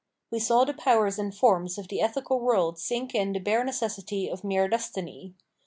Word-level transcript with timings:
We 0.31 0.39
saw 0.39 0.65
the 0.65 0.73
powers 0.73 1.19
and 1.19 1.31
forms 1.31 1.77
of 1.77 1.87
the 1.89 2.01
ethical 2.01 2.39
world 2.39 2.79
sink 2.79 3.13
in 3.13 3.33
the 3.33 3.39
bare 3.39 3.63
necessity 3.63 4.31
of 4.31 4.43
mere 4.43 4.67
Destiny. 4.67 5.35